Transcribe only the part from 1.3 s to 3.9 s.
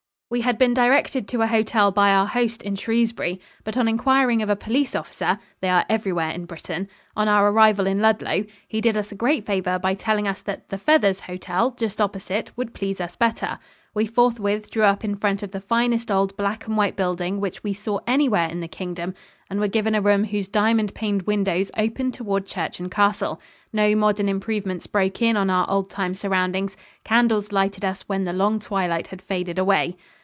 a hotel by our host in Shrewsbury, but on